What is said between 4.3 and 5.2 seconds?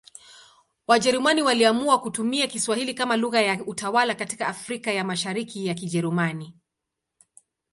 Afrika ya